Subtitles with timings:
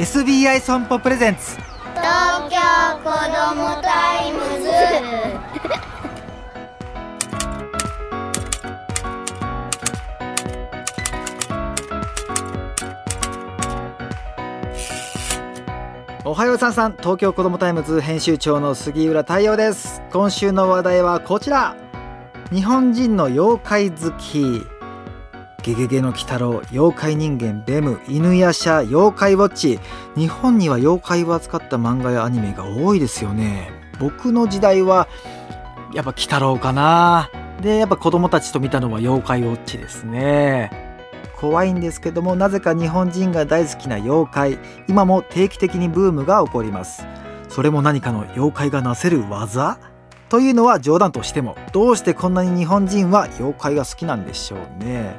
[0.00, 1.56] SBI 損保プレゼンツ。
[1.56, 2.56] 東京
[3.04, 4.70] 子どもタイムズ。
[16.24, 16.92] おはようさんさん。
[16.92, 20.00] 東京子どもタイムズ編集長の杉浦太陽です。
[20.10, 21.76] 今週の話題はこちら。
[22.50, 24.62] 日本人の妖怪好き
[25.62, 29.78] ゲゲゲの鬼太郎妖怪人間ベム犬夜叉妖怪ウォッチ。
[30.16, 33.70] 日本には妖怪を扱った漫画やアニメが多いですよね。
[33.98, 35.06] 僕の時代は
[35.92, 37.30] やっぱ鬼太郎かな。
[37.60, 40.70] でやっぱ子供たちと見たのは妖怪ウォッチですね。
[41.36, 44.58] 怖いんですけどもなぜか日本人が大好きな妖怪。
[44.88, 47.04] 今も定期的にブームが起こります。
[47.50, 49.78] それも何かの妖怪がなせる技？
[50.30, 55.16] というのは冗談としてもどうしてこんなに日本人は妖怪が好きなんでしょうね。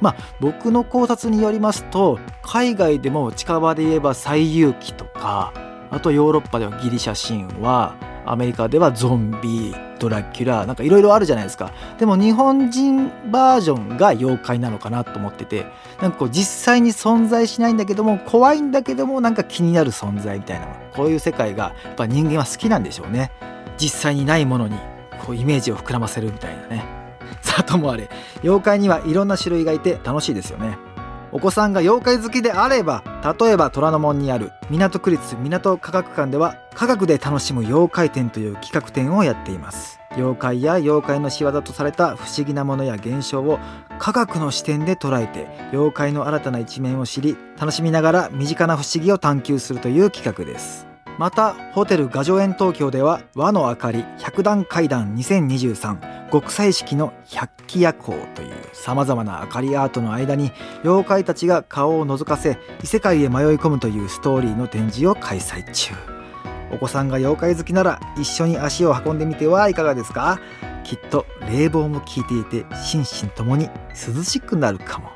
[0.00, 5.52] まあ僕の考察によりますと海外でも近場で言えば西遊記とか
[5.90, 7.94] あとヨーロッパではギリシャ神話
[8.26, 11.72] アメリカではゾンビドラキュラなんかいろいろあるじゃないですか。
[11.98, 15.66] でも日本人バージョンが妖怪なのかなと思ってて
[16.00, 23.30] なんかこう実際に存在しないんだけども怖いんだけどもなんか気になる存在みたいなこういう世界がやっぱ人間は好きなんでしょうね。
[23.76, 24.76] 実際にないものに
[25.24, 27.03] こうイメージを膨らませるみたいなね。
[27.40, 28.10] さあともあれ
[28.42, 30.78] 妖怪にはいろんな種類がいて楽しいですよね。
[31.32, 33.02] お子さんが妖怪好きであれば
[33.40, 39.98] 例えば虎ノ門にある港区立港科学館では科学で楽しむ妖怪展という企画展をやっています。
[40.16, 43.58] 妖怪や妖怪の仕業とされた不思議なものや現象を
[43.98, 50.93] 科学の視点で捉えて妖怪の新たな一面を知り楽しみながら身近な不思議を探求するという企画です。
[51.18, 60.50] またホテル雅叙園東京では和の明かり百段階段2023極彩色の百鬼夜行というさまざまな明かりアートの間に
[60.82, 65.94] 妖怪たちが顔を覗かせ異世界へ迷い込むというストーリーの展示を開催中。
[66.72, 70.40] お子さんが妖怪好きなら一緒に足を運んでみてはいかがですか？
[70.82, 75.10] きっと冷房も効いていて心身ともに涼しくなるかも。